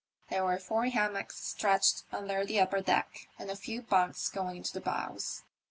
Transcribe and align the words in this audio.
There 0.31 0.43
were 0.43 0.57
four 0.57 0.85
hammocks 0.85 1.39
stretched 1.39 2.05
under 2.11 2.43
the 2.43 2.59
upper 2.59 2.81
deck, 2.81 3.27
and 3.37 3.51
a 3.51 3.55
few 3.55 3.83
bunks 3.83 4.29
going 4.29 4.55
into 4.55 4.73
the 4.73 4.81
bows. 4.81 5.43